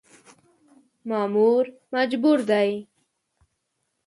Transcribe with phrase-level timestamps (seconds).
[1.09, 1.63] مامور
[1.93, 2.71] مجبور دی.